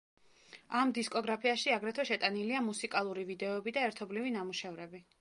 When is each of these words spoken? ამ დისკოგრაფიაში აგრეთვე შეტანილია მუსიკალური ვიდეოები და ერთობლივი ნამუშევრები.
ამ 0.79 0.93
დისკოგრაფიაში 0.97 1.75
აგრეთვე 1.77 2.07
შეტანილია 2.13 2.65
მუსიკალური 2.71 3.29
ვიდეოები 3.31 3.79
და 3.79 3.89
ერთობლივი 3.91 4.39
ნამუშევრები. 4.41 5.09